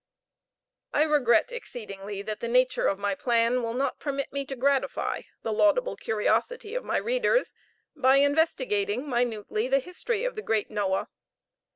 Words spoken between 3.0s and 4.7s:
plan will not permit me to